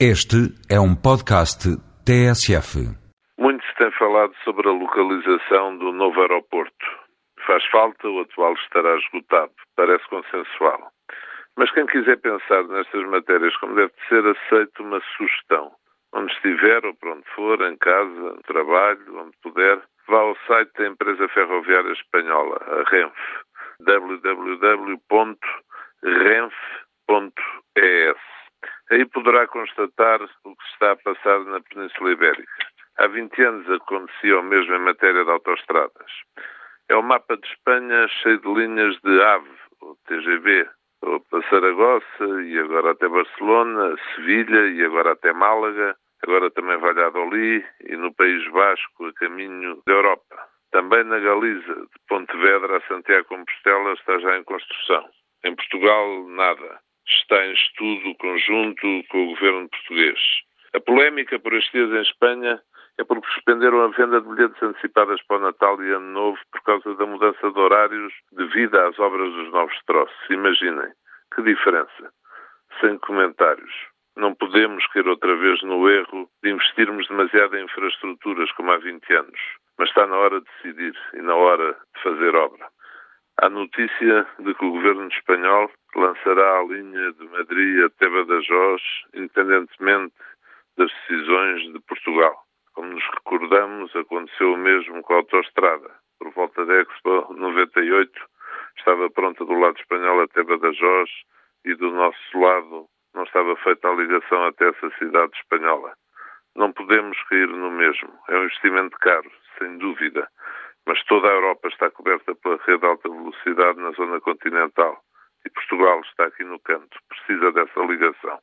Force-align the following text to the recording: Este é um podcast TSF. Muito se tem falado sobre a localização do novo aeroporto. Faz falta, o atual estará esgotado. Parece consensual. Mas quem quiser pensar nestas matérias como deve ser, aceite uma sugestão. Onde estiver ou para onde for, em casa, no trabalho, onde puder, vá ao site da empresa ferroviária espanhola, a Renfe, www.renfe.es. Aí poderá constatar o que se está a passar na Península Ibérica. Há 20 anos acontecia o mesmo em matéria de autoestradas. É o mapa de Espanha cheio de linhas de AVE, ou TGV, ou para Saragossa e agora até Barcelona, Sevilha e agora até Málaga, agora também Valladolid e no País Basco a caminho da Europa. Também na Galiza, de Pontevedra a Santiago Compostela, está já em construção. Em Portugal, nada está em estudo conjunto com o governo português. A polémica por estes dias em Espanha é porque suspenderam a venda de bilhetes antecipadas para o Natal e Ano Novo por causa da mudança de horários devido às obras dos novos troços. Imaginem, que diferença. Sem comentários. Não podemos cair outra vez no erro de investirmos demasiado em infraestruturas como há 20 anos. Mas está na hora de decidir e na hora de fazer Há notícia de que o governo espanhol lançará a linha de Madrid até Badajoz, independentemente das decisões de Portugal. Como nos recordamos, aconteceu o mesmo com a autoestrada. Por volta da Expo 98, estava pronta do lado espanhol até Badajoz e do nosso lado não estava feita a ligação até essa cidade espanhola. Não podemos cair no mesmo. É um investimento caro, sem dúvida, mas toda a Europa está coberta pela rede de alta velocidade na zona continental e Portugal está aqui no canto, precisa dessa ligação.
Este 0.00 0.50
é 0.68 0.80
um 0.80 0.92
podcast 0.92 1.70
TSF. 2.02 2.82
Muito 3.38 3.64
se 3.64 3.72
tem 3.76 3.92
falado 3.92 4.34
sobre 4.42 4.68
a 4.68 4.72
localização 4.72 5.78
do 5.78 5.92
novo 5.92 6.20
aeroporto. 6.20 6.84
Faz 7.46 7.64
falta, 7.66 8.08
o 8.08 8.22
atual 8.22 8.54
estará 8.54 8.96
esgotado. 8.96 9.52
Parece 9.76 10.04
consensual. 10.08 10.90
Mas 11.56 11.70
quem 11.70 11.86
quiser 11.86 12.18
pensar 12.18 12.64
nestas 12.64 13.06
matérias 13.06 13.56
como 13.58 13.76
deve 13.76 13.92
ser, 14.08 14.26
aceite 14.26 14.82
uma 14.82 15.00
sugestão. 15.16 15.70
Onde 16.12 16.32
estiver 16.32 16.84
ou 16.84 16.96
para 16.96 17.12
onde 17.12 17.30
for, 17.32 17.62
em 17.62 17.76
casa, 17.76 18.34
no 18.34 18.42
trabalho, 18.42 19.16
onde 19.16 19.36
puder, 19.44 19.80
vá 20.08 20.18
ao 20.18 20.36
site 20.48 20.72
da 20.76 20.88
empresa 20.88 21.28
ferroviária 21.28 21.92
espanhola, 21.92 22.60
a 22.66 22.82
Renfe, 22.90 23.14
www.renfe.es. 23.86 26.83
Aí 28.94 29.04
poderá 29.06 29.44
constatar 29.48 30.22
o 30.22 30.56
que 30.56 30.64
se 30.66 30.72
está 30.74 30.92
a 30.92 30.96
passar 30.96 31.40
na 31.46 31.60
Península 31.60 32.12
Ibérica. 32.12 32.66
Há 32.98 33.08
20 33.08 33.42
anos 33.42 33.68
acontecia 33.68 34.38
o 34.38 34.42
mesmo 34.44 34.72
em 34.72 34.78
matéria 34.78 35.24
de 35.24 35.30
autoestradas. 35.32 36.12
É 36.88 36.94
o 36.94 37.02
mapa 37.02 37.36
de 37.36 37.44
Espanha 37.48 38.06
cheio 38.22 38.38
de 38.38 38.54
linhas 38.54 38.96
de 39.00 39.20
AVE, 39.20 39.50
ou 39.80 39.96
TGV, 40.06 40.68
ou 41.02 41.18
para 41.22 41.42
Saragossa 41.50 42.42
e 42.44 42.56
agora 42.56 42.92
até 42.92 43.08
Barcelona, 43.08 43.96
Sevilha 44.14 44.68
e 44.68 44.84
agora 44.84 45.10
até 45.10 45.32
Málaga, 45.32 45.96
agora 46.22 46.48
também 46.52 46.78
Valladolid 46.78 47.66
e 47.88 47.96
no 47.96 48.14
País 48.14 48.48
Basco 48.52 49.06
a 49.06 49.12
caminho 49.14 49.82
da 49.88 49.92
Europa. 49.92 50.36
Também 50.70 51.02
na 51.02 51.18
Galiza, 51.18 51.74
de 51.74 51.98
Pontevedra 52.06 52.76
a 52.76 52.80
Santiago 52.82 53.26
Compostela, 53.26 53.92
está 53.94 54.20
já 54.20 54.38
em 54.38 54.44
construção. 54.44 55.04
Em 55.42 55.56
Portugal, 55.56 56.28
nada 56.28 56.80
está 57.24 57.46
em 57.46 57.52
estudo 57.52 58.14
conjunto 58.16 59.04
com 59.08 59.24
o 59.24 59.26
governo 59.34 59.68
português. 59.68 60.18
A 60.74 60.80
polémica 60.80 61.38
por 61.38 61.54
estes 61.54 61.72
dias 61.72 61.90
em 61.90 62.02
Espanha 62.02 62.60
é 62.98 63.04
porque 63.04 63.26
suspenderam 63.32 63.82
a 63.82 63.88
venda 63.88 64.20
de 64.20 64.28
bilhetes 64.28 64.62
antecipadas 64.62 65.22
para 65.22 65.38
o 65.38 65.40
Natal 65.40 65.82
e 65.82 65.90
Ano 65.90 66.12
Novo 66.12 66.38
por 66.52 66.62
causa 66.62 66.94
da 66.94 67.06
mudança 67.06 67.50
de 67.50 67.58
horários 67.58 68.12
devido 68.32 68.76
às 68.76 68.98
obras 68.98 69.32
dos 69.32 69.50
novos 69.50 69.76
troços. 69.86 70.16
Imaginem, 70.30 70.92
que 71.34 71.42
diferença. 71.42 72.12
Sem 72.80 72.98
comentários. 72.98 73.72
Não 74.16 74.34
podemos 74.34 74.86
cair 74.88 75.08
outra 75.08 75.34
vez 75.36 75.60
no 75.62 75.88
erro 75.88 76.28
de 76.42 76.50
investirmos 76.50 77.08
demasiado 77.08 77.56
em 77.56 77.64
infraestruturas 77.64 78.52
como 78.52 78.70
há 78.70 78.78
20 78.78 79.12
anos. 79.14 79.40
Mas 79.76 79.88
está 79.88 80.06
na 80.06 80.16
hora 80.16 80.40
de 80.40 80.46
decidir 80.46 80.96
e 81.14 81.22
na 81.22 81.34
hora 81.34 81.72
de 81.72 82.02
fazer 82.02 82.33
Há 83.44 83.50
notícia 83.50 84.26
de 84.38 84.54
que 84.54 84.64
o 84.64 84.70
governo 84.70 85.06
espanhol 85.08 85.70
lançará 85.94 86.60
a 86.60 86.64
linha 86.64 87.12
de 87.12 87.28
Madrid 87.28 87.84
até 87.84 88.08
Badajoz, 88.08 88.80
independentemente 89.12 90.14
das 90.78 90.90
decisões 90.90 91.70
de 91.70 91.78
Portugal. 91.80 92.42
Como 92.72 92.88
nos 92.88 93.04
recordamos, 93.04 93.94
aconteceu 93.94 94.54
o 94.54 94.56
mesmo 94.56 95.02
com 95.02 95.12
a 95.12 95.16
autoestrada. 95.16 95.90
Por 96.18 96.30
volta 96.30 96.64
da 96.64 96.80
Expo 96.80 97.34
98, 97.34 98.10
estava 98.78 99.10
pronta 99.10 99.44
do 99.44 99.52
lado 99.52 99.78
espanhol 99.78 100.22
até 100.22 100.42
Badajoz 100.42 101.10
e 101.66 101.74
do 101.74 101.90
nosso 101.90 102.40
lado 102.40 102.86
não 103.14 103.24
estava 103.24 103.54
feita 103.56 103.90
a 103.90 103.94
ligação 103.94 104.42
até 104.46 104.70
essa 104.70 104.88
cidade 104.98 105.36
espanhola. 105.36 105.92
Não 106.56 106.72
podemos 106.72 107.22
cair 107.24 107.48
no 107.48 107.70
mesmo. 107.70 108.08
É 108.26 108.38
um 108.38 108.44
investimento 108.44 108.96
caro, 109.00 109.30
sem 109.58 109.76
dúvida, 109.76 110.26
mas 110.86 111.02
toda 111.04 111.28
a 111.28 111.32
Europa 111.32 111.68
está 111.68 111.90
coberta 111.90 112.34
pela 112.34 112.56
rede 112.64 112.78
de 112.78 112.86
alta 112.86 113.08
velocidade 113.08 113.80
na 113.80 113.90
zona 113.92 114.20
continental 114.20 115.02
e 115.44 115.50
Portugal 115.50 116.00
está 116.00 116.26
aqui 116.26 116.44
no 116.44 116.58
canto, 116.60 116.98
precisa 117.08 117.52
dessa 117.52 117.80
ligação. 117.80 118.38